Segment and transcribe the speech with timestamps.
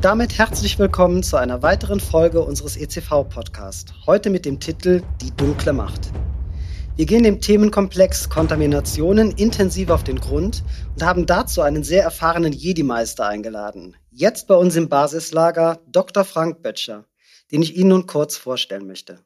[0.00, 3.92] Und damit herzlich willkommen zu einer weiteren Folge unseres ECV-Podcasts.
[4.06, 6.08] Heute mit dem Titel Die dunkle Macht.
[6.96, 12.54] Wir gehen dem Themenkomplex Kontaminationen intensiv auf den Grund und haben dazu einen sehr erfahrenen
[12.54, 13.94] Jedi-Meister eingeladen.
[14.10, 16.24] Jetzt bei uns im Basislager Dr.
[16.24, 17.04] Frank Böttcher,
[17.52, 19.18] den ich Ihnen nun kurz vorstellen möchte.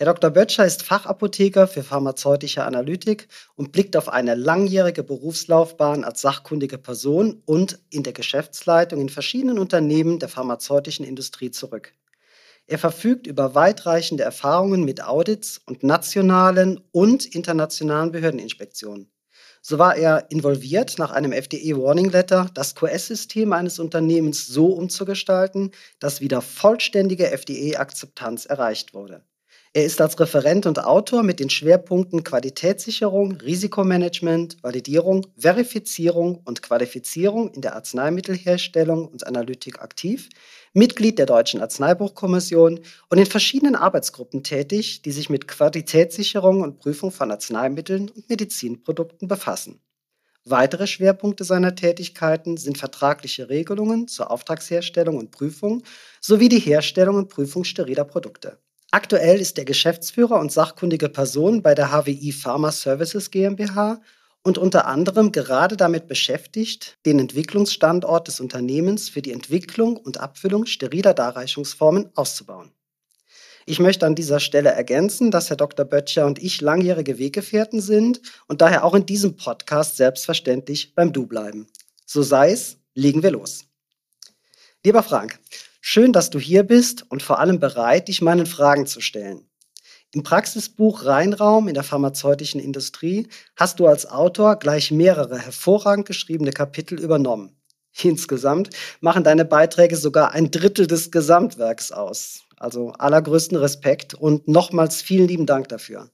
[0.00, 0.30] Herr Dr.
[0.30, 7.42] Böttcher ist Fachapotheker für pharmazeutische Analytik und blickt auf eine langjährige Berufslaufbahn als sachkundige Person
[7.46, 11.94] und in der Geschäftsleitung in verschiedenen Unternehmen der pharmazeutischen Industrie zurück.
[12.68, 19.10] Er verfügt über weitreichende Erfahrungen mit Audits und nationalen und internationalen Behördeninspektionen.
[19.62, 25.72] So war er involviert, nach einem FDE Warning Letter das QS-System eines Unternehmens so umzugestalten,
[25.98, 29.24] dass wieder vollständige FDE-Akzeptanz erreicht wurde.
[29.74, 37.52] Er ist als Referent und Autor mit den Schwerpunkten Qualitätssicherung, Risikomanagement, Validierung, Verifizierung und Qualifizierung
[37.52, 40.30] in der Arzneimittelherstellung und Analytik aktiv,
[40.72, 42.80] Mitglied der Deutschen Arzneibuchkommission
[43.10, 49.28] und in verschiedenen Arbeitsgruppen tätig, die sich mit Qualitätssicherung und Prüfung von Arzneimitteln und Medizinprodukten
[49.28, 49.82] befassen.
[50.44, 55.82] Weitere Schwerpunkte seiner Tätigkeiten sind vertragliche Regelungen zur Auftragsherstellung und Prüfung
[56.22, 58.58] sowie die Herstellung und Prüfung steriler Produkte.
[58.90, 64.00] Aktuell ist er Geschäftsführer und sachkundige Person bei der HWI Pharma Services GmbH
[64.42, 70.64] und unter anderem gerade damit beschäftigt, den Entwicklungsstandort des Unternehmens für die Entwicklung und Abfüllung
[70.64, 72.72] steriler Darreichungsformen auszubauen.
[73.66, 75.84] Ich möchte an dieser Stelle ergänzen, dass Herr Dr.
[75.84, 81.26] Böttcher und ich langjährige Weggefährten sind und daher auch in diesem Podcast selbstverständlich beim Du
[81.26, 81.66] bleiben.
[82.06, 83.66] So sei es, legen wir los.
[84.82, 85.38] Lieber Frank,
[85.90, 89.48] Schön, dass du hier bist und vor allem bereit, dich meinen Fragen zu stellen.
[90.12, 93.26] Im Praxisbuch Reinraum in der pharmazeutischen Industrie
[93.56, 97.56] hast du als Autor gleich mehrere hervorragend geschriebene Kapitel übernommen.
[98.02, 98.68] Insgesamt
[99.00, 102.42] machen deine Beiträge sogar ein Drittel des Gesamtwerks aus.
[102.58, 106.10] Also allergrößten Respekt und nochmals vielen lieben Dank dafür.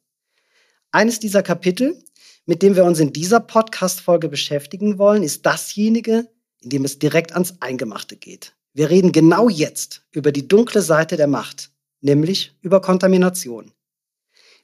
[0.93, 2.01] Eines dieser Kapitel,
[2.47, 6.29] mit dem wir uns in dieser Podcast-Folge beschäftigen wollen, ist dasjenige,
[6.61, 8.55] in dem es direkt ans Eingemachte geht.
[8.77, 11.71] Wir reden genau jetzt über die dunkle Seite der Macht,
[12.01, 13.71] nämlich über Kontamination.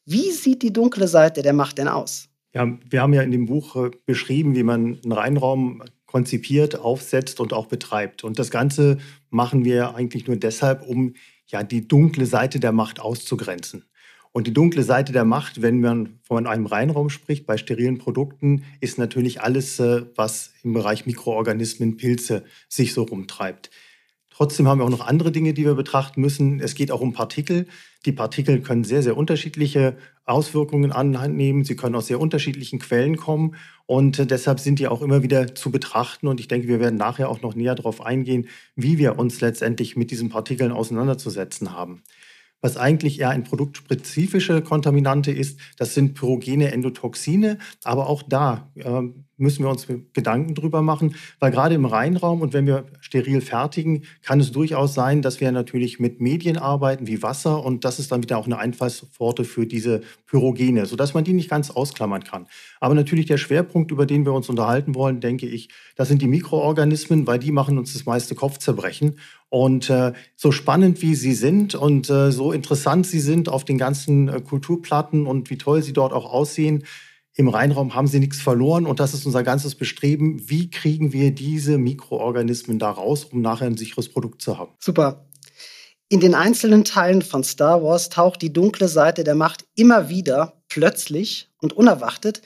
[0.05, 2.29] Wie sieht die dunkle Seite der Macht denn aus?
[2.53, 7.39] Ja, wir haben ja in dem Buch äh, beschrieben, wie man einen Reinraum konzipiert, aufsetzt
[7.39, 8.25] und auch betreibt.
[8.25, 8.99] Und das Ganze
[9.31, 11.15] machen wir eigentlich nur deshalb, um
[11.47, 13.85] ja die dunkle Seite der Macht auszugrenzen.
[14.33, 18.65] Und die dunkle Seite der Macht, wenn man von einem Reinraum spricht, bei sterilen Produkten,
[18.81, 23.71] ist natürlich alles, äh, was im Bereich Mikroorganismen, Pilze sich so rumtreibt.
[24.41, 26.61] Trotzdem haben wir auch noch andere Dinge, die wir betrachten müssen.
[26.61, 27.67] Es geht auch um Partikel.
[28.07, 31.63] Die Partikel können sehr, sehr unterschiedliche Auswirkungen annehmen.
[31.65, 33.55] Sie können aus sehr unterschiedlichen Quellen kommen.
[33.85, 36.27] Und deshalb sind die auch immer wieder zu betrachten.
[36.27, 39.95] Und ich denke, wir werden nachher auch noch näher darauf eingehen, wie wir uns letztendlich
[39.95, 42.03] mit diesen Partikeln auseinanderzusetzen haben.
[42.61, 45.59] Was eigentlich eher ein produktspezifische Kontaminante ist.
[45.79, 49.03] Das sind pyrogene Endotoxine, aber auch da äh,
[49.41, 54.05] müssen wir uns Gedanken drüber machen, weil gerade im Reinraum und wenn wir steril fertigen,
[54.23, 58.13] kann es durchaus sein, dass wir natürlich mit Medien arbeiten wie Wasser und das ist
[58.13, 62.47] dann wieder auch eine Einfallspforte für diese Pyrogene, sodass man die nicht ganz ausklammern kann.
[62.81, 66.29] Aber natürlich der Schwerpunkt, über den wir uns unterhalten wollen, denke ich, das sind die
[66.29, 69.17] Mikroorganismen, weil die machen uns das meiste Kopfzerbrechen.
[69.51, 73.79] Und äh, so spannend wie sie sind und äh, so interessant sie sind auf den
[73.79, 76.85] ganzen äh, Kulturplatten und wie toll sie dort auch aussehen,
[77.35, 80.49] im Reinraum haben sie nichts verloren und das ist unser ganzes Bestreben.
[80.49, 84.73] Wie kriegen wir diese Mikroorganismen da raus, um nachher ein sicheres Produkt zu haben?
[84.79, 85.27] Super.
[86.09, 90.61] In den einzelnen Teilen von Star Wars taucht die dunkle Seite der Macht immer wieder
[90.69, 92.43] plötzlich und unerwartet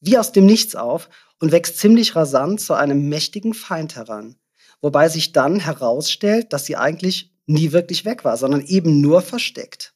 [0.00, 1.08] wie aus dem Nichts auf
[1.40, 4.36] und wächst ziemlich rasant zu einem mächtigen Feind heran.
[4.80, 9.94] Wobei sich dann herausstellt, dass sie eigentlich nie wirklich weg war, sondern eben nur versteckt.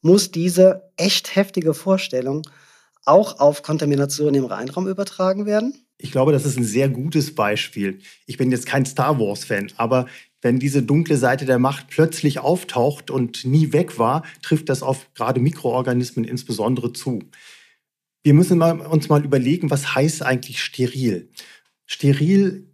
[0.00, 2.42] Muss diese echt heftige Vorstellung
[3.04, 5.74] auch auf Kontamination im Reinraum übertragen werden?
[5.98, 8.00] Ich glaube, das ist ein sehr gutes Beispiel.
[8.26, 10.06] Ich bin jetzt kein Star Wars-Fan, aber
[10.40, 15.12] wenn diese dunkle Seite der Macht plötzlich auftaucht und nie weg war, trifft das auf
[15.14, 17.20] gerade Mikroorganismen insbesondere zu.
[18.24, 21.30] Wir müssen uns mal überlegen, was heißt eigentlich steril?
[21.86, 22.71] Steril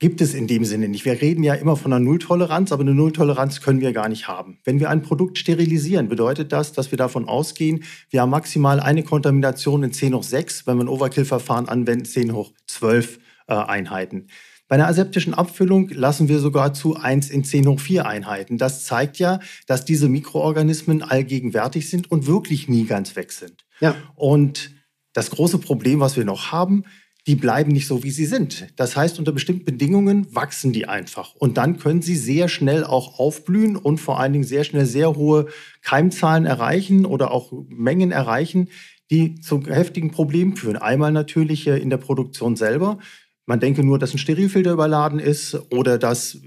[0.00, 1.04] gibt es in dem Sinne nicht.
[1.04, 4.58] Wir reden ja immer von einer Nulltoleranz, aber eine Nulltoleranz können wir gar nicht haben.
[4.64, 9.04] Wenn wir ein Produkt sterilisieren, bedeutet das, dass wir davon ausgehen, wir haben maximal eine
[9.04, 14.26] Kontamination in 10 hoch 6, wenn wir ein Overkill-Verfahren anwenden, 10 hoch 12 äh, Einheiten.
[14.68, 18.56] Bei einer aseptischen Abfüllung lassen wir sogar zu 1 in 10 hoch 4 Einheiten.
[18.56, 23.66] Das zeigt ja, dass diese Mikroorganismen allgegenwärtig sind und wirklich nie ganz weg sind.
[23.80, 23.96] Ja.
[24.14, 24.70] Und
[25.12, 26.84] das große Problem, was wir noch haben,
[27.30, 28.66] die bleiben nicht so, wie sie sind.
[28.74, 31.36] Das heißt, unter bestimmten Bedingungen wachsen die einfach.
[31.36, 35.14] Und dann können sie sehr schnell auch aufblühen und vor allen Dingen sehr schnell sehr
[35.14, 35.46] hohe
[35.80, 38.68] Keimzahlen erreichen oder auch Mengen erreichen,
[39.12, 40.76] die zu heftigen Problemen führen.
[40.76, 42.98] Einmal natürlich äh, in der Produktion selber.
[43.46, 46.40] Man denke nur, dass ein Sterilfilter überladen ist oder dass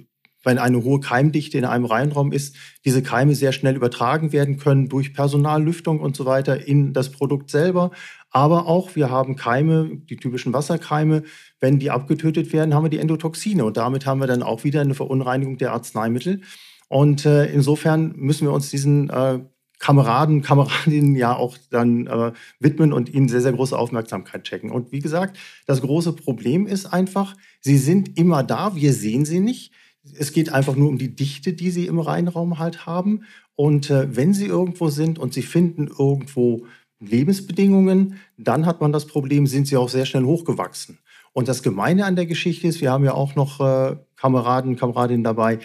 [0.43, 4.89] wenn eine hohe Keimdichte in einem Reinraum ist, diese Keime sehr schnell übertragen werden können
[4.89, 7.91] durch Personallüftung und so weiter in das Produkt selber.
[8.33, 11.21] Aber auch wir haben Keime, die typischen Wasserkeime.
[11.59, 13.63] Wenn die abgetötet werden, haben wir die Endotoxine.
[13.63, 16.41] Und damit haben wir dann auch wieder eine Verunreinigung der Arzneimittel.
[16.89, 19.39] Und äh, insofern müssen wir uns diesen äh,
[19.77, 24.71] Kameraden, Kameradinnen ja auch dann äh, widmen und ihnen sehr, sehr große Aufmerksamkeit checken.
[24.71, 25.37] Und wie gesagt,
[25.67, 29.73] das große Problem ist einfach, sie sind immer da, wir sehen sie nicht.
[30.17, 33.25] Es geht einfach nur um die Dichte, die sie im Reinraum halt haben.
[33.55, 36.65] Und äh, wenn sie irgendwo sind und sie finden irgendwo
[37.07, 40.99] Lebensbedingungen, dann hat man das Problem, sind sie auch sehr schnell hochgewachsen.
[41.33, 45.23] Und das Gemeine an der Geschichte ist, wir haben ja auch noch äh, Kameraden, Kameradinnen
[45.23, 45.59] dabei,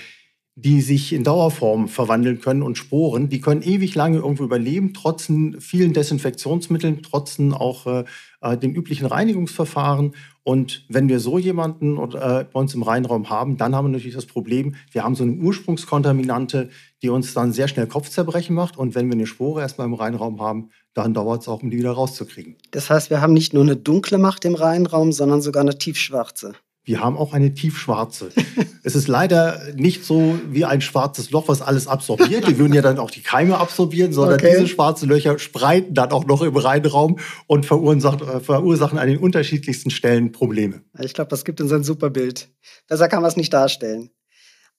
[0.60, 5.30] die sich in Dauerform verwandeln können und Sporen, die können ewig lange irgendwo überleben, trotz
[5.60, 8.04] vielen Desinfektionsmitteln, trotz auch äh,
[8.40, 10.16] äh, den üblichen Reinigungsverfahren.
[10.42, 14.16] Und wenn wir so jemanden äh, bei uns im Reinraum haben, dann haben wir natürlich
[14.16, 16.70] das Problem, wir haben so eine Ursprungskontaminante,
[17.02, 18.76] die uns dann sehr schnell Kopfzerbrechen macht.
[18.76, 21.78] Und wenn wir eine Spore erstmal im Reinraum haben, dann dauert es auch, um die
[21.78, 22.56] wieder rauszukriegen.
[22.72, 26.54] Das heißt, wir haben nicht nur eine dunkle Macht im Reinraum, sondern sogar eine tiefschwarze.
[26.88, 28.30] Wir haben auch eine tiefschwarze.
[28.82, 32.48] es ist leider nicht so wie ein schwarzes Loch, was alles absorbiert.
[32.48, 34.52] Die würden ja dann auch die Keime absorbieren, sondern okay.
[34.54, 39.18] diese schwarzen Löcher spreiten dann auch noch im Reinraum und verursachen, äh, verursachen an den
[39.18, 40.80] unterschiedlichsten Stellen Probleme.
[40.98, 42.48] Ich glaube, das gibt uns ein super Bild.
[42.86, 44.08] Besser kann man es nicht darstellen.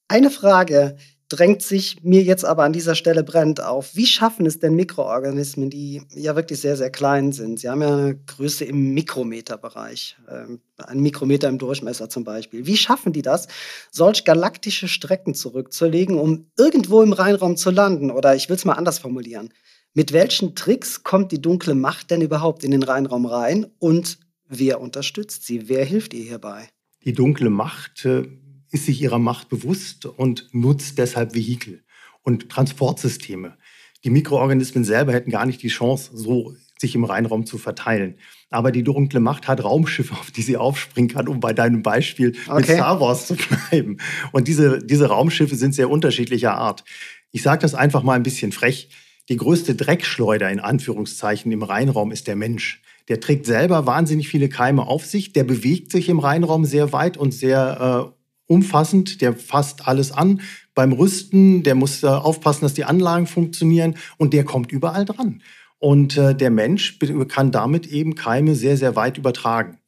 [0.08, 0.98] Eine Frage,
[1.30, 3.96] drängt sich mir jetzt aber an dieser Stelle brennend auf.
[3.96, 7.60] Wie schaffen es denn Mikroorganismen, die ja wirklich sehr, sehr klein sind?
[7.60, 12.66] Sie haben ja eine Größe im Mikrometerbereich, ähm, ein Mikrometer im Durchmesser zum Beispiel.
[12.66, 13.48] Wie schaffen die das,
[13.92, 18.10] solch galaktische Strecken zurückzulegen, um irgendwo im Reinraum zu landen?
[18.10, 19.54] Oder ich will es mal anders formulieren.
[19.94, 24.82] Mit welchen Tricks kommt die dunkle Macht denn überhaupt in den Reinraum rein und wer
[24.82, 25.70] unterstützt sie?
[25.70, 26.70] Wer hilft ihr hierbei?
[27.06, 28.28] Die dunkle Macht äh,
[28.72, 31.84] ist sich ihrer Macht bewusst und nutzt deshalb Vehikel
[32.24, 33.58] und Transportsysteme.
[34.04, 38.16] Die Mikroorganismen selber hätten gar nicht die Chance, so sich im Reinraum zu verteilen.
[38.50, 42.34] Aber die dunkle Macht hat Raumschiffe, auf die sie aufspringen kann, um bei deinem Beispiel
[42.48, 42.56] okay.
[42.56, 43.98] mit Star Wars zu bleiben.
[44.32, 46.86] Und diese, diese Raumschiffe sind sehr unterschiedlicher Art.
[47.32, 48.90] Ich sage das einfach mal ein bisschen frech.
[49.28, 52.82] Die größte Dreckschleuder in Anführungszeichen im Reinraum ist der Mensch.
[53.10, 55.34] Der trägt selber wahnsinnig viele Keime auf sich.
[55.34, 58.19] Der bewegt sich im Reinraum sehr weit und sehr äh,
[58.50, 60.42] umfassend, der fasst alles an.
[60.76, 65.42] Beim Rüsten, der muss äh, aufpassen, dass die Anlagen funktionieren und der kommt überall dran.
[65.78, 69.79] Und äh, der Mensch kann damit eben Keime sehr, sehr weit übertragen.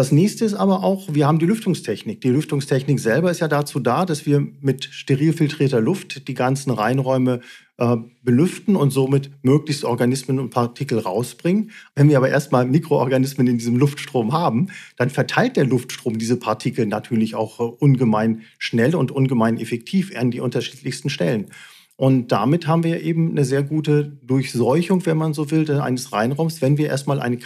[0.00, 2.22] Das nächste ist aber auch, wir haben die Lüftungstechnik.
[2.22, 6.70] Die Lüftungstechnik selber ist ja dazu da, dass wir mit steril filtrierter Luft die ganzen
[6.70, 7.40] Reinräume
[7.76, 11.70] äh, belüften und somit möglichst Organismen und Partikel rausbringen.
[11.94, 16.86] Wenn wir aber erstmal Mikroorganismen in diesem Luftstrom haben, dann verteilt der Luftstrom diese Partikel
[16.86, 21.48] natürlich auch äh, ungemein schnell und ungemein effektiv an die unterschiedlichsten Stellen.
[21.96, 26.62] Und damit haben wir eben eine sehr gute Durchseuchung, wenn man so will, eines Reinraums,
[26.62, 27.36] wenn wir erstmal eine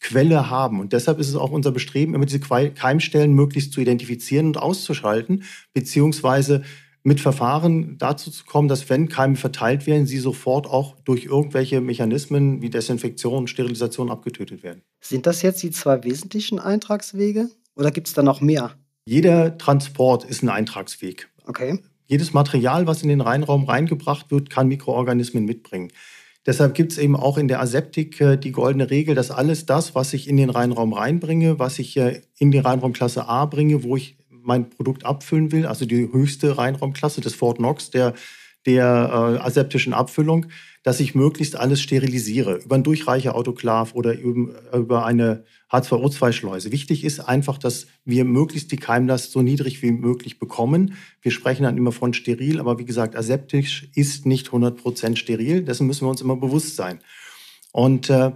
[0.00, 0.80] Keimquelle haben.
[0.80, 5.44] Und deshalb ist es auch unser Bestreben, immer diese Keimstellen möglichst zu identifizieren und auszuschalten,
[5.72, 6.62] beziehungsweise
[7.02, 11.80] mit Verfahren dazu zu kommen, dass wenn Keime verteilt werden, sie sofort auch durch irgendwelche
[11.80, 14.82] Mechanismen wie Desinfektion und Sterilisation abgetötet werden.
[15.00, 18.72] Sind das jetzt die zwei wesentlichen Eintragswege oder gibt es da noch mehr?
[19.06, 21.30] Jeder Transport ist ein Eintragsweg.
[21.46, 21.78] Okay.
[22.06, 25.90] Jedes Material, was in den Reinraum reingebracht wird, kann Mikroorganismen mitbringen.
[26.46, 29.94] Deshalb gibt es eben auch in der Aseptik äh, die goldene Regel, dass alles das,
[29.94, 33.96] was ich in den Reinraum reinbringe, was ich äh, in die Reinraumklasse A bringe, wo
[33.96, 38.14] ich mein Produkt abfüllen will, also die höchste Reinraumklasse des Fort Knox, der,
[38.66, 40.46] der äh, aseptischen Abfüllung,
[40.82, 46.72] dass ich möglichst alles sterilisiere über einen Durchreicher-Autoklav oder über eine H2O2-Schleuse.
[46.72, 50.94] Wichtig ist einfach, dass wir möglichst die Keimlast so niedrig wie möglich bekommen.
[51.20, 55.62] Wir sprechen dann immer von steril, aber wie gesagt, aseptisch ist nicht 100% steril.
[55.62, 57.00] Dessen müssen wir uns immer bewusst sein.
[57.72, 58.32] Und äh,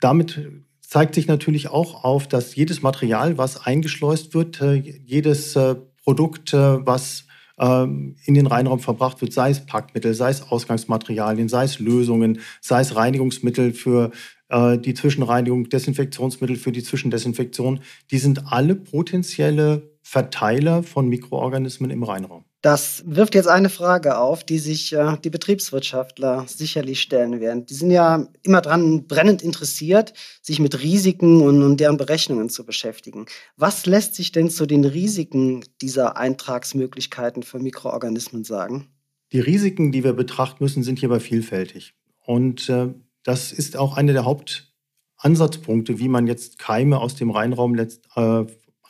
[0.00, 0.40] damit
[0.80, 6.54] zeigt sich natürlich auch auf, dass jedes Material, was eingeschleust wird, äh, jedes äh, Produkt,
[6.54, 7.25] äh, was
[7.58, 12.40] ähm, in den Reinraum verbracht wird, sei es Packmittel, sei es Ausgangsmaterialien, sei es Lösungen,
[12.60, 14.10] sei es Reinigungsmittel für
[14.48, 22.02] äh, die Zwischenreinigung, Desinfektionsmittel für die Zwischendesinfektion, die sind alle potenzielle Verteiler von Mikroorganismen im
[22.02, 22.45] Reinraum.
[22.66, 27.64] Das wirft jetzt eine Frage auf, die sich äh, die Betriebswirtschaftler sicherlich stellen werden.
[27.64, 32.66] Die sind ja immer dran brennend interessiert, sich mit Risiken und, und deren Berechnungen zu
[32.66, 33.26] beschäftigen.
[33.56, 38.88] Was lässt sich denn zu den Risiken dieser Eintragsmöglichkeiten für Mikroorganismen sagen?
[39.30, 41.94] Die Risiken, die wir betrachten müssen, sind hierbei vielfältig.
[42.18, 42.88] Und äh,
[43.22, 47.86] das ist auch einer der Hauptansatzpunkte, wie man jetzt Keime aus dem Reinraum äh,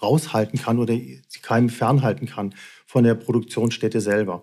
[0.00, 2.54] raushalten kann oder die Keime fernhalten kann
[2.96, 4.42] von der Produktionsstätte selber.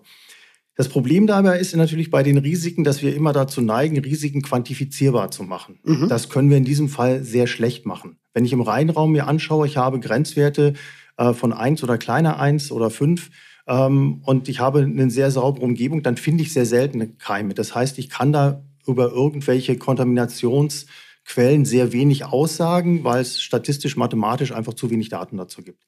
[0.76, 5.32] Das Problem dabei ist natürlich bei den Risiken, dass wir immer dazu neigen, Risiken quantifizierbar
[5.32, 5.80] zu machen.
[5.82, 6.08] Mhm.
[6.08, 8.16] Das können wir in diesem Fall sehr schlecht machen.
[8.32, 10.74] Wenn ich im Reinraum mir anschaue, ich habe Grenzwerte
[11.16, 13.30] äh, von 1 oder kleiner 1 oder 5
[13.66, 17.54] ähm, und ich habe eine sehr saubere Umgebung, dann finde ich sehr seltene Keime.
[17.54, 24.52] Das heißt, ich kann da über irgendwelche Kontaminationsquellen sehr wenig aussagen, weil es statistisch, mathematisch
[24.52, 25.82] einfach zu wenig Daten dazu gibt.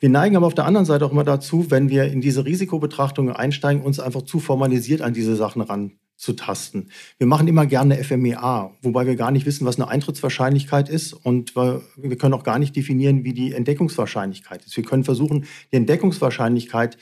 [0.00, 3.34] Wir neigen aber auf der anderen Seite auch immer dazu, wenn wir in diese Risikobetrachtungen
[3.34, 6.90] einsteigen, uns einfach zu formalisiert an diese Sachen ranzutasten.
[7.18, 11.54] Wir machen immer gerne FMEA, wobei wir gar nicht wissen, was eine Eintrittswahrscheinlichkeit ist und
[11.54, 14.76] wir können auch gar nicht definieren, wie die Entdeckungswahrscheinlichkeit ist.
[14.76, 16.98] Wir können versuchen, die Entdeckungswahrscheinlichkeit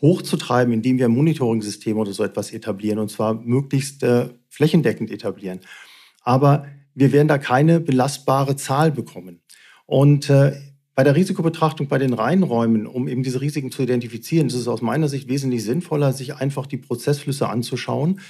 [0.00, 5.60] hochzutreiben, indem wir Monitoring-Systeme oder so etwas etablieren und zwar möglichst äh, flächendeckend etablieren.
[6.22, 9.40] Aber wir werden da keine belastbare Zahl bekommen.
[9.86, 10.52] Und äh,
[10.94, 14.82] bei der Risikobetrachtung bei den Reinräumen, um eben diese Risiken zu identifizieren, ist es aus
[14.82, 18.20] meiner Sicht wesentlich sinnvoller, sich einfach die Prozessflüsse anzuschauen,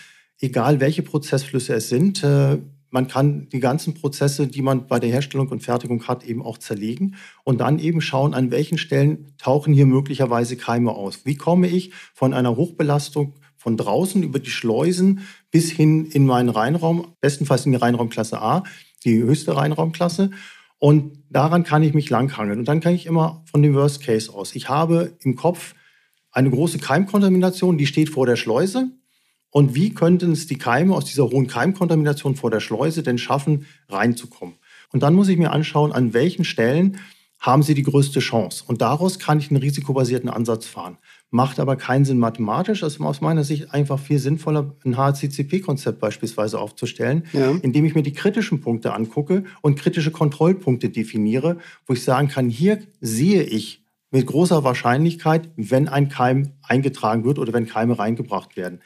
[0.41, 2.25] egal welche Prozessflüsse es sind.
[2.25, 2.59] Äh,
[2.91, 6.59] man kann die ganzen Prozesse, die man bei der Herstellung und Fertigung hat, eben auch
[6.59, 11.27] zerlegen und dann eben schauen, an welchen Stellen tauchen hier möglicherweise Keime aus.
[11.27, 16.51] Wie komme ich von einer Hochbelastung von draußen über die Schleusen bis hin in meinen
[16.51, 18.63] Reinraum, bestenfalls in die Reinraumklasse A,
[19.05, 20.31] die höchste Reinraumklasse
[20.79, 22.59] und daran kann ich mich langhangeln.
[22.59, 24.55] Und dann kann ich immer von dem Worst Case aus.
[24.55, 25.75] Ich habe im Kopf
[26.31, 28.91] eine große Keimkontamination, die steht vor der Schleuse.
[29.51, 33.67] Und wie könnten es die Keime aus dieser hohen Keimkontamination vor der Schleuse denn schaffen,
[33.89, 34.57] reinzukommen?
[34.93, 36.99] Und dann muss ich mir anschauen, an welchen Stellen
[37.39, 38.65] haben sie die größte Chance.
[38.67, 40.99] Und daraus kann ich einen risikobasierten Ansatz fahren
[41.35, 42.85] macht aber keinen Sinn mathematisch.
[42.85, 47.51] Es ist aus meiner Sicht einfach viel sinnvoller, ein HCCP-Konzept beispielsweise aufzustellen, ja.
[47.61, 52.49] indem ich mir die kritischen Punkte angucke und kritische Kontrollpunkte definiere, wo ich sagen kann,
[52.49, 58.57] hier sehe ich mit großer Wahrscheinlichkeit, wenn ein Keim eingetragen wird oder wenn Keime reingebracht
[58.57, 58.81] werden.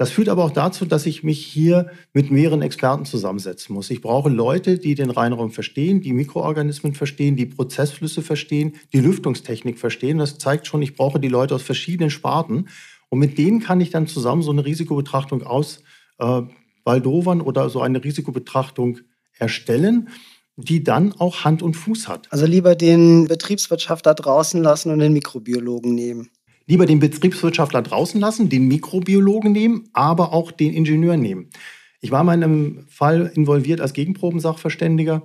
[0.00, 3.90] Das führt aber auch dazu, dass ich mich hier mit mehreren Experten zusammensetzen muss.
[3.90, 9.78] Ich brauche Leute, die den Reinraum verstehen, die Mikroorganismen verstehen, die Prozessflüsse verstehen, die Lüftungstechnik
[9.78, 10.16] verstehen.
[10.16, 12.68] Das zeigt schon, ich brauche die Leute aus verschiedenen Sparten.
[13.10, 15.82] Und mit denen kann ich dann zusammen so eine Risikobetrachtung aus
[16.16, 16.40] äh,
[16.84, 19.00] Waldovern oder so eine Risikobetrachtung
[19.38, 20.08] erstellen
[20.56, 22.30] die dann auch Hand und Fuß hat.
[22.30, 26.28] Also lieber den Betriebswirtschaftler draußen lassen und den Mikrobiologen nehmen
[26.70, 31.50] lieber den Betriebswirtschaftler draußen lassen, den Mikrobiologen nehmen, aber auch den Ingenieur nehmen.
[32.00, 35.24] Ich war mal in einem Fall involviert als Gegenprobensachverständiger.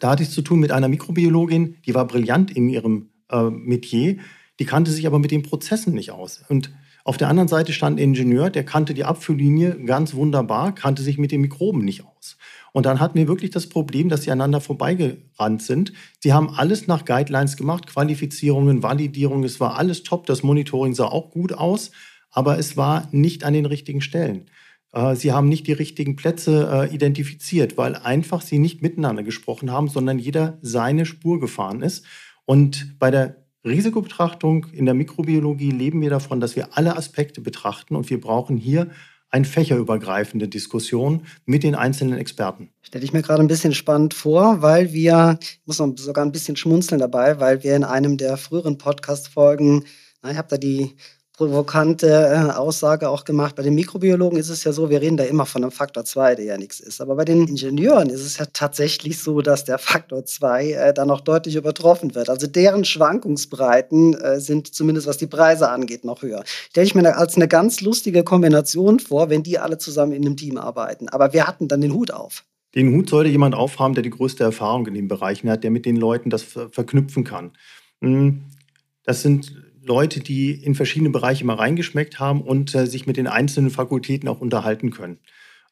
[0.00, 4.16] Da hatte ich zu tun mit einer Mikrobiologin, die war brillant in ihrem äh, Metier,
[4.58, 6.42] die kannte sich aber mit den Prozessen nicht aus.
[6.48, 6.72] Und
[7.08, 11.16] auf der anderen Seite stand ein Ingenieur, der kannte die Abfülllinie ganz wunderbar, kannte sich
[11.16, 12.36] mit den Mikroben nicht aus.
[12.72, 15.94] Und dann hatten wir wirklich das Problem, dass sie aneinander vorbeigerannt sind.
[16.20, 21.06] Sie haben alles nach Guidelines gemacht, Qualifizierungen, Validierungen, es war alles top, das Monitoring sah
[21.06, 21.92] auch gut aus,
[22.30, 24.50] aber es war nicht an den richtigen Stellen.
[24.92, 29.72] Äh, sie haben nicht die richtigen Plätze äh, identifiziert, weil einfach sie nicht miteinander gesprochen
[29.72, 32.04] haben, sondern jeder seine Spur gefahren ist.
[32.44, 37.96] Und bei der Risikobetrachtung in der Mikrobiologie leben wir davon, dass wir alle Aspekte betrachten
[37.96, 38.88] und wir brauchen hier
[39.30, 42.70] eine fächerübergreifende Diskussion mit den einzelnen Experten.
[42.82, 46.32] Stelle ich mir gerade ein bisschen spannend vor, weil wir, ich muss noch sogar ein
[46.32, 49.84] bisschen schmunzeln dabei, weil wir in einem der früheren Podcast-Folgen,
[50.28, 50.96] ich habe da die
[51.38, 53.54] provokante äh, Aussage auch gemacht.
[53.54, 56.34] Bei den Mikrobiologen ist es ja so, wir reden da immer von einem Faktor 2,
[56.34, 57.00] der ja nichts ist.
[57.00, 61.06] Aber bei den Ingenieuren ist es ja tatsächlich so, dass der Faktor 2 äh, da
[61.06, 62.28] noch deutlich übertroffen wird.
[62.28, 66.42] Also deren Schwankungsbreiten äh, sind zumindest was die Preise angeht noch höher.
[66.70, 70.36] Stelle ich mir als eine ganz lustige Kombination vor, wenn die alle zusammen in einem
[70.36, 71.08] Team arbeiten.
[71.08, 72.42] Aber wir hatten dann den Hut auf.
[72.74, 75.86] Den Hut sollte jemand aufhaben, der die größte Erfahrung in den Bereichen hat, der mit
[75.86, 77.52] den Leuten das verknüpfen kann.
[78.00, 78.42] Hm,
[79.04, 83.26] das sind Leute, die in verschiedene Bereiche mal reingeschmeckt haben und äh, sich mit den
[83.26, 85.18] einzelnen Fakultäten auch unterhalten können.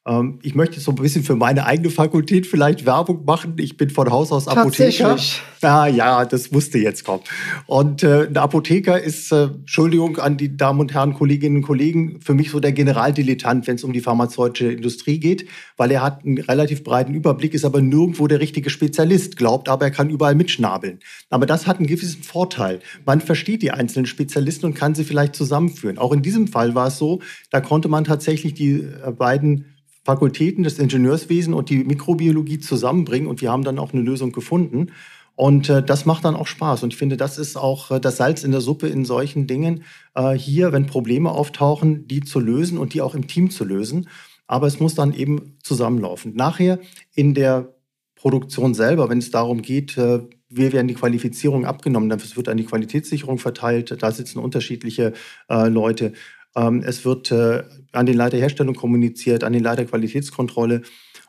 [0.07, 3.55] Ähm, ich möchte so ein bisschen für meine eigene Fakultät vielleicht Werbung machen.
[3.59, 5.17] Ich bin von Haus aus Apotheker.
[5.63, 7.23] Ah ja, das musste jetzt kommen.
[7.67, 12.21] Und äh, ein Apotheker ist, äh, Entschuldigung an die Damen und Herren, Kolleginnen und Kollegen,
[12.21, 16.25] für mich so der Generaldilettant, wenn es um die pharmazeutische Industrie geht, weil er hat
[16.25, 20.37] einen relativ breiten Überblick, ist aber nirgendwo der richtige Spezialist, glaubt aber, er kann überall
[20.37, 21.01] mitschnabeln.
[21.31, 22.81] Aber das hat einen gewissen Vorteil.
[23.05, 25.99] Man versteht die einzelnen Spezialisten und kann sie vielleicht zusammenführen.
[25.99, 27.21] Auch in diesem Fall war es so,
[27.51, 29.75] da konnte man tatsächlich die äh, beiden
[30.07, 34.93] Fakultäten des Ingenieurswesen und die Mikrobiologie zusammenbringen und wir haben dann auch eine Lösung gefunden.
[35.35, 36.85] Und äh, das macht dann auch Spaß.
[36.85, 39.83] Und ich finde, das ist auch äh, das Salz in der Suppe in solchen Dingen,
[40.15, 44.09] äh, hier, wenn Probleme auftauchen, die zu lösen und die auch im Team zu lösen.
[44.47, 46.37] Aber es muss dann eben zusammenlaufen.
[46.37, 46.79] Nachher
[47.13, 47.75] in der
[48.15, 52.57] Produktion selber, wenn es darum geht, äh, wir werden die Qualifizierung abgenommen, dann wird an
[52.57, 55.15] die Qualitätssicherung verteilt, da sitzen unterschiedliche
[55.49, 56.13] äh, Leute.
[56.57, 60.83] Ähm, es wird äh, an den Leiter Herstellung kommuniziert, an den Leiter Qualitätskontrolle.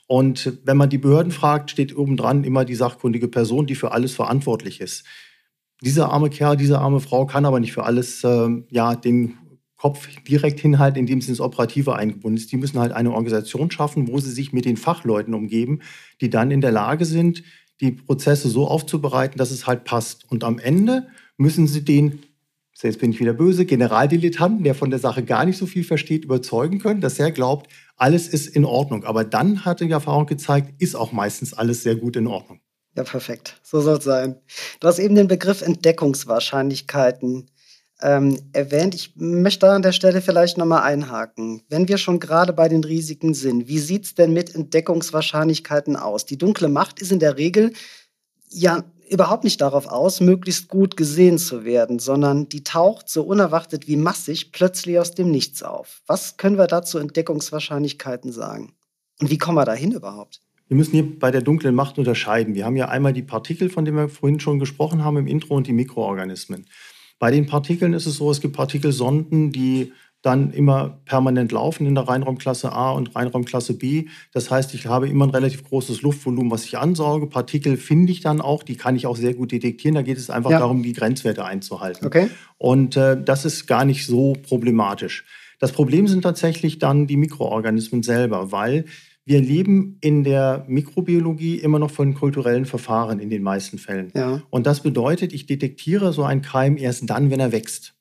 [0.07, 4.13] Und wenn man die Behörden fragt, steht obendran immer die sachkundige Person, die für alles
[4.13, 5.03] verantwortlich ist.
[5.81, 9.37] Dieser arme Kerl, diese arme Frau kann aber nicht für alles äh, ja, den
[9.75, 12.51] Kopf direkt hinhalten, indem sie ins Operative eingebunden ist.
[12.51, 15.81] Die müssen halt eine Organisation schaffen, wo sie sich mit den Fachleuten umgeben,
[16.19, 17.43] die dann in der Lage sind,
[17.79, 20.25] die Prozesse so aufzubereiten, dass es halt passt.
[20.31, 22.23] Und am Ende müssen sie den
[22.83, 26.25] jetzt bin ich wieder böse, Generaldilettanten, der von der Sache gar nicht so viel versteht,
[26.25, 29.03] überzeugen können, dass er glaubt, alles ist in Ordnung.
[29.03, 32.59] Aber dann hat die Erfahrung gezeigt, ist auch meistens alles sehr gut in Ordnung.
[32.95, 33.59] Ja, perfekt.
[33.63, 34.35] So soll es sein.
[34.79, 37.49] Du hast eben den Begriff Entdeckungswahrscheinlichkeiten
[38.01, 38.95] ähm, erwähnt.
[38.95, 41.63] Ich möchte an der Stelle vielleicht nochmal einhaken.
[41.69, 46.25] Wenn wir schon gerade bei den Risiken sind, wie sieht es denn mit Entdeckungswahrscheinlichkeiten aus?
[46.25, 47.73] Die dunkle Macht ist in der Regel
[48.49, 53.87] ja überhaupt nicht darauf aus, möglichst gut gesehen zu werden, sondern die taucht so unerwartet
[53.87, 56.01] wie massig plötzlich aus dem Nichts auf.
[56.07, 58.73] Was können wir dazu Entdeckungswahrscheinlichkeiten sagen?
[59.19, 60.41] Und wie kommen wir dahin überhaupt?
[60.67, 62.53] Wir müssen hier bei der dunklen Macht unterscheiden.
[62.53, 65.55] Wir haben ja einmal die Partikel, von denen wir vorhin schon gesprochen haben im Intro,
[65.55, 66.65] und die Mikroorganismen.
[67.19, 71.95] Bei den Partikeln ist es so, es gibt Partikelsonden, die dann immer permanent laufen in
[71.95, 74.07] der Reinraumklasse A und Reinraumklasse B.
[74.33, 77.27] Das heißt, ich habe immer ein relativ großes Luftvolumen, was ich ansauge.
[77.27, 79.95] Partikel finde ich dann auch, die kann ich auch sehr gut detektieren.
[79.95, 80.59] Da geht es einfach ja.
[80.59, 82.05] darum, die Grenzwerte einzuhalten.
[82.05, 82.29] Okay.
[82.57, 85.25] Und äh, das ist gar nicht so problematisch.
[85.59, 88.85] Das Problem sind tatsächlich dann die Mikroorganismen selber, weil
[89.25, 94.11] wir leben in der Mikrobiologie immer noch von kulturellen Verfahren in den meisten Fällen.
[94.15, 94.41] Ja.
[94.49, 97.96] Und das bedeutet, ich detektiere so einen Keim erst dann, wenn er wächst.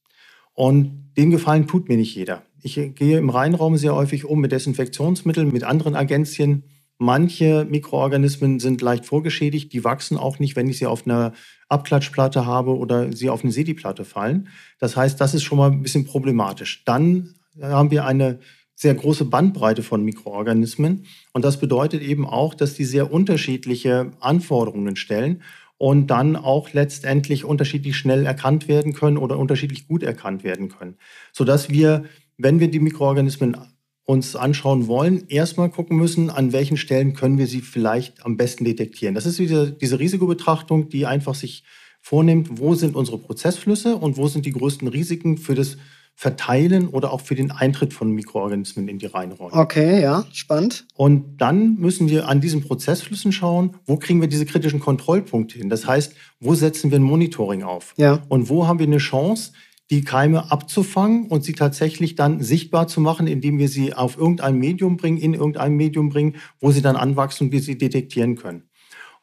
[0.56, 2.42] Und den Gefallen tut mir nicht jeder.
[2.62, 6.64] Ich gehe im Reinraum sehr häufig um mit Desinfektionsmitteln, mit anderen Agenzien.
[6.98, 11.34] Manche Mikroorganismen sind leicht vorgeschädigt, die wachsen auch nicht, wenn ich sie auf einer
[11.68, 14.48] Abklatschplatte habe oder sie auf eine Sediplatte fallen.
[14.80, 16.84] Das heißt, das ist schon mal ein bisschen problematisch.
[16.86, 18.38] Dann haben wir eine
[18.74, 24.96] sehr große Bandbreite von Mikroorganismen und das bedeutet eben auch, dass die sehr unterschiedliche Anforderungen
[24.96, 25.42] stellen
[25.78, 30.96] und dann auch letztendlich unterschiedlich schnell erkannt werden können oder unterschiedlich gut erkannt werden können.
[31.32, 32.04] Sodass wir,
[32.38, 33.56] wenn wir die Mikroorganismen
[34.04, 38.64] uns anschauen wollen, erstmal gucken müssen, an welchen Stellen können wir sie vielleicht am besten
[38.64, 39.14] detektieren.
[39.14, 41.64] Das ist diese, diese Risikobetrachtung, die einfach sich
[42.00, 45.76] vornimmt, wo sind unsere Prozessflüsse und wo sind die größten Risiken für das
[46.18, 49.52] Verteilen oder auch für den Eintritt von Mikroorganismen in die Reinräume.
[49.52, 50.86] Okay, ja, spannend.
[50.94, 55.68] Und dann müssen wir an diesen Prozessflüssen schauen, wo kriegen wir diese kritischen Kontrollpunkte hin.
[55.68, 57.92] Das heißt, wo setzen wir ein Monitoring auf?
[57.98, 58.22] Ja.
[58.30, 59.52] Und wo haben wir eine Chance,
[59.90, 64.56] die Keime abzufangen und sie tatsächlich dann sichtbar zu machen, indem wir sie auf irgendein
[64.56, 68.62] Medium bringen, in irgendein Medium bringen, wo sie dann anwachsen und wir sie detektieren können.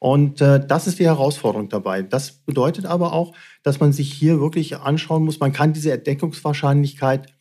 [0.04, 2.02] Und äh, das ist die Herausforderung dabei.
[2.02, 7.34] Das bedeutet aber auch, dass man sich hier wirklich anschauen muss, man kann diese Entdeckungswahrscheinlichkeit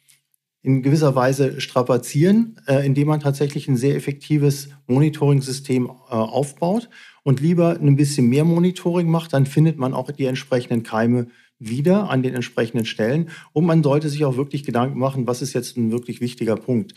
[0.62, 6.88] in gewisser Weise strapazieren, äh, indem man tatsächlich ein sehr effektives Monitoring-System äh, aufbaut
[7.24, 11.26] und lieber ein bisschen mehr Monitoring macht, dann findet man auch die entsprechenden Keime
[11.58, 13.30] wieder an den entsprechenden Stellen.
[13.52, 16.94] Und man sollte sich auch wirklich Gedanken machen, was ist jetzt ein wirklich wichtiger Punkt.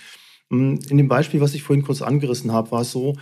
[0.52, 3.16] Hm, in dem Beispiel, was ich vorhin kurz angerissen habe, war es so,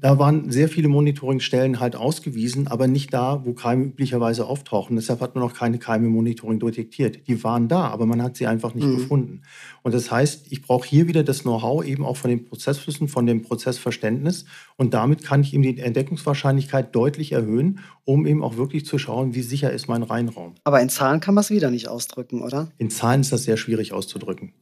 [0.00, 4.96] da waren sehr viele Monitoringstellen halt ausgewiesen, aber nicht da, wo Keime üblicherweise auftauchen.
[4.96, 7.26] Deshalb hat man auch keine Keime-Monitoring detektiert.
[7.28, 8.96] Die waren da, aber man hat sie einfach nicht mhm.
[8.96, 9.42] gefunden.
[9.82, 13.26] Und das heißt, ich brauche hier wieder das Know-how eben auch von den Prozessflüssen, von
[13.26, 14.46] dem Prozessverständnis.
[14.76, 19.34] Und damit kann ich eben die Entdeckungswahrscheinlichkeit deutlich erhöhen, um eben auch wirklich zu schauen,
[19.34, 20.54] wie sicher ist mein Reinraum.
[20.64, 22.72] Aber in Zahlen kann man es wieder nicht ausdrücken, oder?
[22.78, 24.54] In Zahlen ist das sehr schwierig auszudrücken.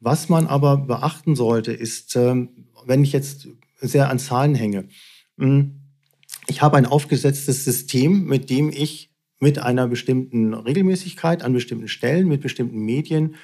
[0.00, 2.48] Was man aber beachten sollte, ist, ähm,
[2.86, 3.48] wenn ich jetzt
[3.80, 4.88] sehr an Zahlen hänge.
[5.38, 5.80] Hm.
[6.46, 9.10] Ich habe ein aufgesetztes System, mit dem ich
[9.40, 13.36] mit einer bestimmten Regelmäßigkeit an bestimmten Stellen, mit bestimmten Medien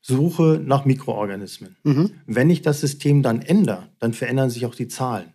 [0.00, 1.76] suche nach Mikroorganismen.
[1.82, 2.10] Mhm.
[2.26, 5.34] Wenn ich das System dann ändere, dann verändern sich auch die Zahlen.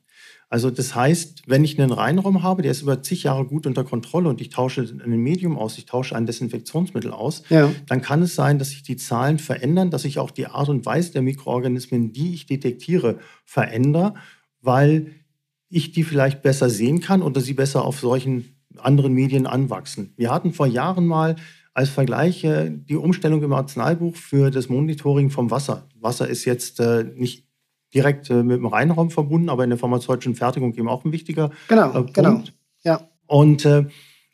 [0.53, 3.83] Also das heißt, wenn ich einen Reinraum habe, der ist über zig Jahre gut unter
[3.83, 7.71] Kontrolle und ich tausche ein Medium aus, ich tausche ein Desinfektionsmittel aus, ja.
[7.87, 10.85] dann kann es sein, dass sich die Zahlen verändern, dass sich auch die Art und
[10.85, 14.13] Weise der Mikroorganismen, die ich detektiere, verändert,
[14.61, 15.07] weil
[15.69, 20.13] ich die vielleicht besser sehen kann oder sie besser auf solchen anderen Medien anwachsen.
[20.17, 21.35] Wir hatten vor Jahren mal
[21.73, 25.89] als Vergleich äh, die Umstellung im Arzneibuch für das Monitoring vom Wasser.
[25.99, 27.47] Wasser ist jetzt äh, nicht
[27.93, 31.51] direkt äh, mit dem Reinraum verbunden, aber in der pharmazeutischen Fertigung eben auch ein wichtiger
[31.67, 32.13] genau, äh, Punkt.
[32.13, 32.41] Genau,
[32.83, 33.07] ja.
[33.27, 33.85] Und äh,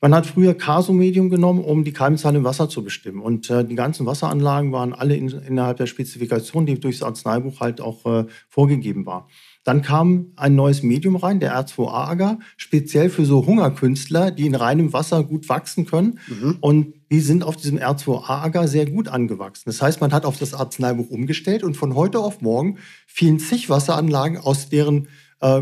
[0.02, 3.22] man hat früher Casomedium genommen, um die Keimzahl im Wasser zu bestimmen.
[3.22, 7.82] Und äh, die ganzen Wasseranlagen waren alle in, innerhalb der Spezifikation, die durchs Arzneibuch halt
[7.82, 9.28] auch äh, vorgegeben war.
[9.70, 14.94] Dann kam ein neues Medium rein, der R2A-Agar, speziell für so Hungerkünstler, die in reinem
[14.94, 16.18] Wasser gut wachsen können.
[16.28, 16.58] Mhm.
[16.60, 19.66] Und die sind auf diesem R2A-Agar sehr gut angewachsen.
[19.68, 23.70] Das heißt, man hat auf das Arzneibuch umgestellt und von heute auf morgen fielen zig
[23.70, 25.08] Wasseranlagen aus deren
[25.42, 25.62] äh,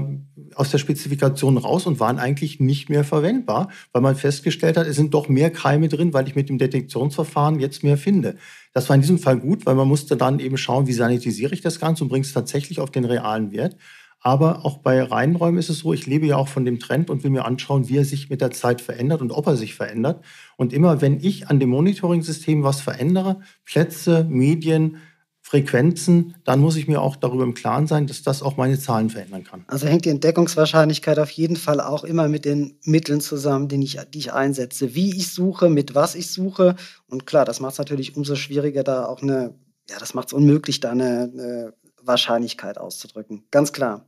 [0.55, 4.95] aus der Spezifikation raus und waren eigentlich nicht mehr verwendbar, weil man festgestellt hat, es
[4.95, 8.37] sind doch mehr Keime drin, weil ich mit dem Detektionsverfahren jetzt mehr finde.
[8.73, 11.61] Das war in diesem Fall gut, weil man musste dann eben schauen, wie sanitisiere ich
[11.61, 13.75] das Ganze und bringe es tatsächlich auf den realen Wert.
[14.19, 17.23] Aber auch bei Reinräumen ist es so, ich lebe ja auch von dem Trend und
[17.23, 20.23] will mir anschauen, wie er sich mit der Zeit verändert und ob er sich verändert.
[20.57, 24.97] Und immer wenn ich an dem Monitoring-System was verändere, Plätze, Medien,
[25.47, 29.09] Frequenzen, dann muss ich mir auch darüber im Klaren sein, dass das auch meine Zahlen
[29.09, 29.63] verändern kann.
[29.67, 33.97] Also hängt die Entdeckungswahrscheinlichkeit auf jeden Fall auch immer mit den Mitteln zusammen, die ich,
[34.13, 34.93] die ich einsetze.
[34.93, 36.75] Wie ich suche, mit was ich suche.
[37.07, 39.53] Und klar, das macht es natürlich umso schwieriger, da auch eine,
[39.89, 41.73] ja, das macht es unmöglich, da eine, eine
[42.07, 43.45] Wahrscheinlichkeit auszudrücken.
[43.51, 44.05] Ganz klar.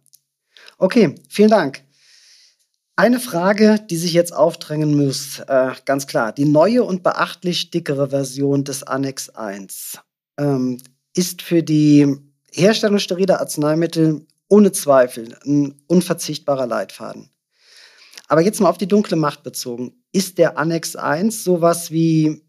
[0.78, 1.84] Okay, vielen Dank.
[2.96, 6.34] Eine Frage, die sich jetzt aufdrängen muss, äh, ganz klar.
[6.34, 10.00] Die neue und beachtlich dickere Version des Annex 1.
[10.38, 10.82] Ähm,
[11.16, 12.18] ist für die
[12.52, 17.30] Herstellung steriler Arzneimittel ohne Zweifel ein unverzichtbarer Leitfaden.
[18.28, 19.94] Aber jetzt mal auf die dunkle Macht bezogen.
[20.12, 22.42] Ist der Annex 1 sowas wie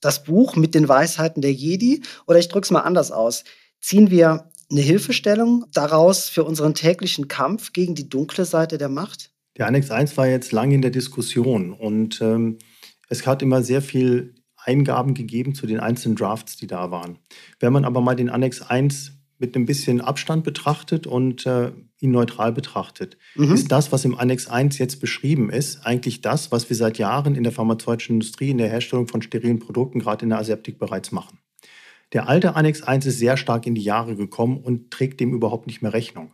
[0.00, 2.02] das Buch mit den Weisheiten der Jedi?
[2.26, 3.44] Oder ich drücke es mal anders aus.
[3.80, 9.30] Ziehen wir eine Hilfestellung daraus für unseren täglichen Kampf gegen die dunkle Seite der Macht?
[9.56, 12.58] Der Annex 1 war jetzt lange in der Diskussion und ähm,
[13.08, 17.18] es hat immer sehr viel Eingaben gegeben zu den einzelnen Drafts, die da waren.
[17.60, 22.12] Wenn man aber mal den Annex 1 mit ein bisschen Abstand betrachtet und äh, ihn
[22.12, 23.52] neutral betrachtet, mhm.
[23.52, 27.34] ist das, was im Annex 1 jetzt beschrieben ist, eigentlich das, was wir seit Jahren
[27.34, 31.12] in der pharmazeutischen Industrie, in der Herstellung von sterilen Produkten, gerade in der Aseptik bereits
[31.12, 31.38] machen.
[32.12, 35.66] Der alte Annex 1 ist sehr stark in die Jahre gekommen und trägt dem überhaupt
[35.66, 36.32] nicht mehr Rechnung.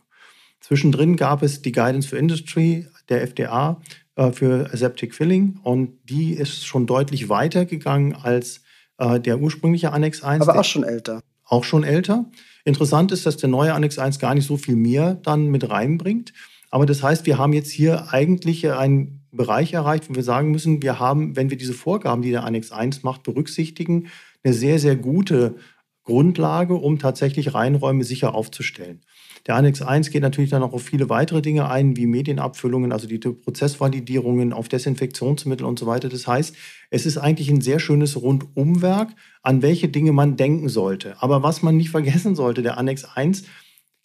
[0.59, 3.81] Zwischendrin gab es die Guidance for Industry der FDA,
[4.19, 8.61] äh, für Aseptic Filling und die ist schon deutlich weiter gegangen als
[8.97, 10.47] äh, der ursprüngliche Annex 1.
[10.47, 11.21] Aber auch schon älter.
[11.45, 12.25] Auch schon älter.
[12.65, 16.33] Interessant ist, dass der neue Annex 1 gar nicht so viel mehr dann mit reinbringt.
[16.69, 20.81] Aber das heißt, wir haben jetzt hier eigentlich einen Bereich erreicht, wo wir sagen müssen,
[20.81, 24.09] wir haben, wenn wir diese Vorgaben, die der Annex 1 macht, berücksichtigen,
[24.43, 25.55] eine sehr, sehr gute
[26.03, 29.01] Grundlage, um tatsächlich Reinräume sicher aufzustellen.
[29.47, 33.07] Der Annex 1 geht natürlich dann auch auf viele weitere Dinge ein, wie Medienabfüllungen, also
[33.07, 36.09] die Prozessvalidierungen auf Desinfektionsmittel und so weiter.
[36.09, 36.55] Das heißt,
[36.89, 39.09] es ist eigentlich ein sehr schönes Rundumwerk,
[39.43, 41.15] an welche Dinge man denken sollte.
[41.21, 43.43] Aber was man nicht vergessen sollte, der Annex 1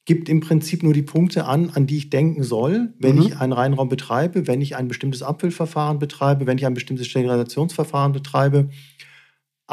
[0.05, 3.23] gibt im Prinzip nur die Punkte an, an die ich denken soll, wenn mhm.
[3.23, 8.12] ich einen Reinraum betreibe, wenn ich ein bestimmtes Abfüllverfahren betreibe, wenn ich ein bestimmtes Sterilisationsverfahren
[8.12, 8.68] betreibe.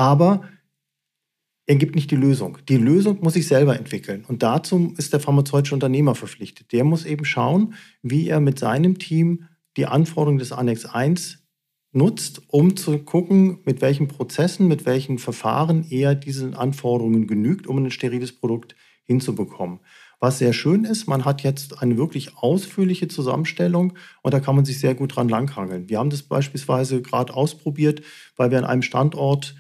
[0.02, 0.42] Aber
[1.68, 2.58] er gibt nicht die Lösung.
[2.68, 4.26] Die Lösung muss ich selber entwickeln.
[4.28, 6.72] Und dazu ist der pharmazeutische Unternehmer verpflichtet.
[6.72, 9.44] Der muss eben schauen, wie er mit seinem Team
[9.78, 11.44] die Anforderungen des Annex 1
[11.92, 17.78] nutzt, um zu gucken, mit welchen Prozessen, mit welchen Verfahren er diesen Anforderungen genügt, um
[17.78, 19.82] ein steriles Produkt hinzubekommen.
[20.20, 24.66] Was sehr schön ist, man hat jetzt eine wirklich ausführliche Zusammenstellung und da kann man
[24.66, 25.90] sich sehr gut dran langhangeln.
[25.90, 28.02] Wir haben das beispielsweise gerade ausprobiert,
[28.36, 29.56] weil wir an einem Standort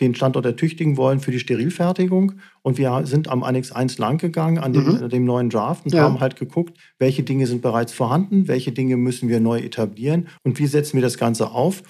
[0.00, 2.32] den Standort ertüchtigen wollen für die Sterilfertigung.
[2.62, 5.08] Und wir sind am Annex 1 langgegangen an dem, mhm.
[5.08, 6.02] dem neuen Draft und ja.
[6.02, 10.58] haben halt geguckt, welche Dinge sind bereits vorhanden, welche Dinge müssen wir neu etablieren und
[10.58, 11.82] wie setzen wir das Ganze auf,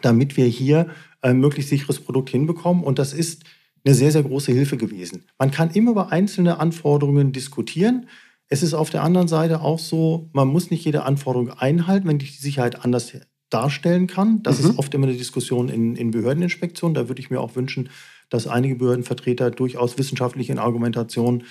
[0.00, 0.88] damit wir hier
[1.20, 2.82] ein möglichst sicheres Produkt hinbekommen.
[2.82, 3.44] Und das ist
[3.84, 5.24] eine sehr, sehr große Hilfe gewesen.
[5.38, 8.06] Man kann immer über einzelne Anforderungen diskutieren.
[8.48, 12.18] Es ist auf der anderen Seite auch so, man muss nicht jede Anforderung einhalten, wenn
[12.18, 13.12] die Sicherheit anders
[13.52, 14.42] darstellen kann.
[14.42, 14.70] Das mhm.
[14.70, 16.94] ist oft immer eine Diskussion in, in Behördeninspektionen.
[16.94, 17.90] Da würde ich mir auch wünschen,
[18.30, 21.44] dass einige Behördenvertreter durchaus wissenschaftlichen Argumentationen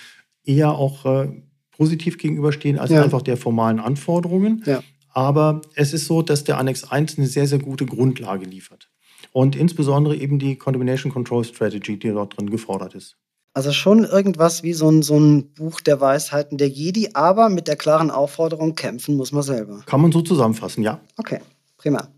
[0.44, 1.28] eher auch äh,
[1.70, 3.02] positiv gegenüberstehen als ja.
[3.02, 4.62] einfach der formalen Anforderungen.
[4.66, 4.82] Ja.
[5.14, 8.88] Aber es ist so, dass der Annex 1 eine sehr, sehr gute Grundlage liefert.
[9.30, 13.16] Und insbesondere eben die Combination Control Strategy, die dort drin gefordert ist.
[13.54, 17.68] Also schon irgendwas wie so ein, so ein Buch der Weisheiten der Jedi, aber mit
[17.68, 19.82] der klaren Aufforderung, kämpfen muss man selber.
[19.84, 21.00] Kann man so zusammenfassen, ja.
[21.18, 21.38] Okay,
[21.82, 22.08] prima.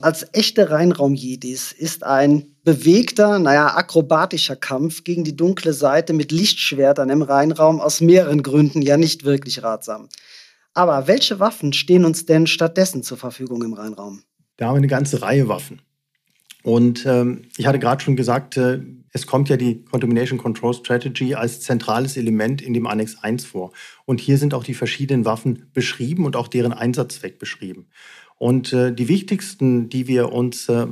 [0.00, 7.10] Als echte Reinraum-Jedis ist ein bewegter, naja, akrobatischer Kampf gegen die dunkle Seite mit Lichtschwertern
[7.10, 10.08] im Reinraum aus mehreren Gründen ja nicht wirklich ratsam.
[10.72, 14.22] Aber welche Waffen stehen uns denn stattdessen zur Verfügung im Reinraum?
[14.56, 15.80] Da haben wir eine ganze Reihe Waffen.
[16.64, 18.80] Und ähm, ich hatte gerade schon gesagt, äh,
[19.12, 23.72] es kommt ja die Contamination Control Strategy als zentrales Element in dem Annex 1 vor.
[24.06, 27.86] Und hier sind auch die verschiedenen Waffen beschrieben und auch deren Einsatzzweck beschrieben.
[28.38, 30.86] Und äh, die wichtigsten, die wir uns äh,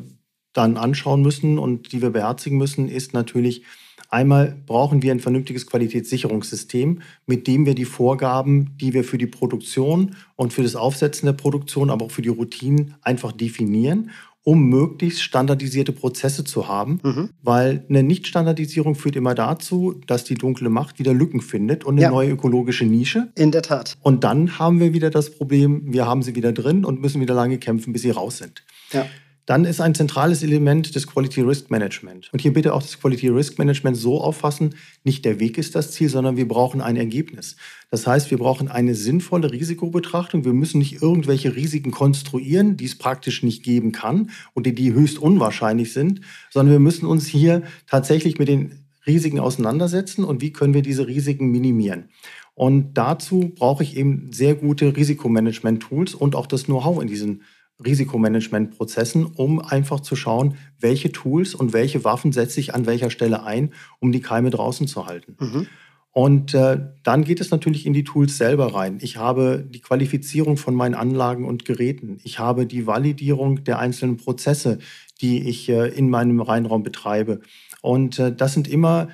[0.52, 3.64] dann anschauen müssen und die wir beherzigen müssen, ist natürlich
[4.12, 9.26] Einmal brauchen wir ein vernünftiges Qualitätssicherungssystem, mit dem wir die Vorgaben, die wir für die
[9.26, 14.10] Produktion und für das Aufsetzen der Produktion, aber auch für die Routinen einfach definieren
[14.44, 17.30] um möglichst standardisierte Prozesse zu haben, mhm.
[17.42, 22.02] weil eine Nichtstandardisierung führt immer dazu, dass die dunkle Macht wieder Lücken findet und eine
[22.02, 22.10] ja.
[22.10, 23.30] neue ökologische Nische.
[23.36, 23.96] In der Tat.
[24.02, 27.34] Und dann haben wir wieder das Problem, wir haben sie wieder drin und müssen wieder
[27.34, 28.64] lange kämpfen, bis sie raus sind.
[28.92, 29.06] Ja.
[29.44, 32.30] Dann ist ein zentrales Element das Quality Risk Management.
[32.32, 35.90] Und hier bitte auch das Quality Risk Management so auffassen, nicht der Weg ist das
[35.90, 37.56] Ziel, sondern wir brauchen ein Ergebnis.
[37.90, 40.44] Das heißt, wir brauchen eine sinnvolle Risikobetrachtung.
[40.44, 44.92] Wir müssen nicht irgendwelche Risiken konstruieren, die es praktisch nicht geben kann und die, die
[44.92, 50.52] höchst unwahrscheinlich sind, sondern wir müssen uns hier tatsächlich mit den Risiken auseinandersetzen und wie
[50.52, 52.10] können wir diese Risiken minimieren.
[52.54, 57.42] Und dazu brauche ich eben sehr gute Risikomanagement-Tools und auch das Know-how in diesen
[57.84, 63.44] Risikomanagementprozessen, um einfach zu schauen, welche Tools und welche Waffen setze ich an welcher Stelle
[63.44, 65.36] ein, um die Keime draußen zu halten.
[65.38, 65.66] Mhm.
[66.14, 68.98] Und äh, dann geht es natürlich in die Tools selber rein.
[69.00, 72.18] Ich habe die Qualifizierung von meinen Anlagen und Geräten.
[72.22, 74.78] Ich habe die Validierung der einzelnen Prozesse,
[75.22, 77.40] die ich äh, in meinem Reinraum betreibe.
[77.80, 79.08] Und äh, das sind immer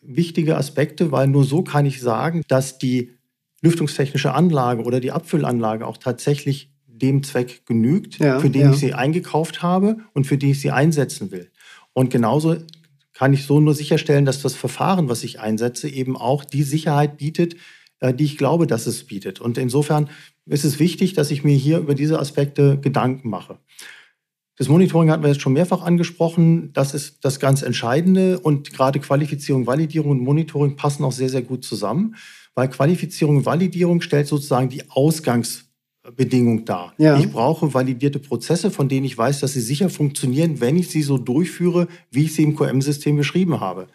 [0.00, 3.10] wichtige Aspekte, weil nur so kann ich sagen, dass die
[3.60, 8.70] lüftungstechnische Anlage oder die Abfüllanlage auch tatsächlich dem Zweck genügt, ja, für den ja.
[8.72, 11.50] ich sie eingekauft habe und für den ich sie einsetzen will.
[11.92, 12.56] Und genauso
[13.12, 17.16] kann ich so nur sicherstellen, dass das Verfahren, was ich einsetze, eben auch die Sicherheit
[17.16, 17.56] bietet,
[18.00, 19.40] äh, die ich glaube, dass es bietet.
[19.40, 20.08] Und insofern
[20.46, 23.58] ist es wichtig, dass ich mir hier über diese Aspekte Gedanken mache.
[24.56, 26.72] Das Monitoring hatten wir jetzt schon mehrfach angesprochen.
[26.72, 28.40] Das ist das ganz Entscheidende.
[28.40, 32.16] Und gerade Qualifizierung, Validierung und Monitoring passen auch sehr, sehr gut zusammen,
[32.54, 35.67] weil Qualifizierung und Validierung stellt sozusagen die Ausgangs-
[36.12, 36.92] Bedingung da.
[36.98, 37.18] Ja.
[37.18, 41.02] Ich brauche validierte Prozesse, von denen ich weiß, dass sie sicher funktionieren, wenn ich sie
[41.02, 43.88] so durchführe, wie ich sie im QM-System beschrieben habe.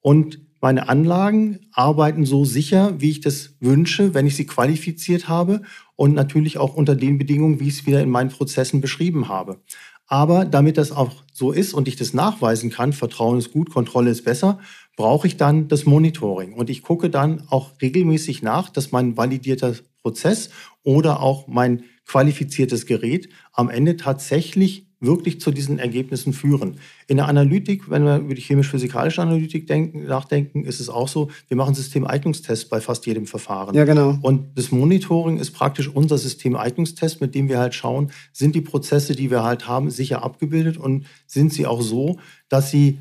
[0.00, 5.60] Und meine Anlagen arbeiten so sicher, wie ich das wünsche, wenn ich sie qualifiziert habe
[5.94, 9.60] und natürlich auch unter den Bedingungen, wie ich es wieder in meinen Prozessen beschrieben habe.
[10.06, 14.10] Aber damit das auch so ist und ich das nachweisen kann, Vertrauen ist gut, Kontrolle
[14.10, 14.58] ist besser,
[14.96, 16.52] brauche ich dann das Monitoring.
[16.54, 20.50] Und ich gucke dann auch regelmäßig nach, dass mein validierter Prozess
[20.82, 26.76] oder auch mein qualifiziertes Gerät am Ende tatsächlich wirklich zu diesen Ergebnissen führen.
[27.06, 31.30] In der Analytik, wenn wir über die chemisch-physikalische Analytik denken, nachdenken, ist es auch so,
[31.48, 33.74] wir machen Systemeignungstests bei fast jedem Verfahren.
[33.74, 34.18] Ja, genau.
[34.22, 39.14] Und das Monitoring ist praktisch unser Systemeignungstest, mit dem wir halt schauen, sind die Prozesse,
[39.14, 42.98] die wir halt haben, sicher abgebildet und sind sie auch so, dass sie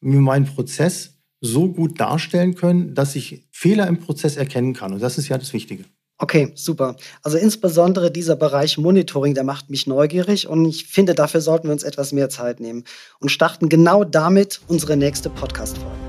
[0.00, 4.92] mir meinen Prozess so gut darstellen können, dass ich Fehler im Prozess erkennen kann.
[4.92, 5.84] Und das ist ja das Wichtige.
[6.20, 6.96] Okay, super.
[7.22, 11.72] Also insbesondere dieser Bereich Monitoring, der macht mich neugierig und ich finde, dafür sollten wir
[11.72, 12.82] uns etwas mehr Zeit nehmen
[13.20, 16.08] und starten genau damit unsere nächste Podcast-Folge.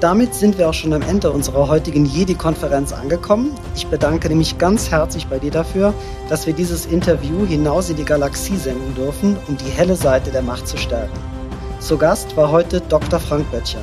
[0.00, 3.50] Damit sind wir auch schon am Ende unserer heutigen Jedi-Konferenz angekommen.
[3.74, 5.92] Ich bedanke mich ganz herzlich bei dir dafür,
[6.28, 10.42] dass wir dieses Interview hinaus in die Galaxie senden dürfen, um die helle Seite der
[10.42, 11.18] Macht zu stärken.
[11.80, 13.18] Zu Gast war heute Dr.
[13.18, 13.82] Frank Böttcher.